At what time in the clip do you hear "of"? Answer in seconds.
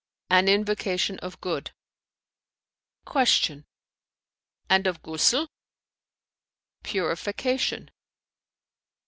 1.19-1.39, 4.87-5.03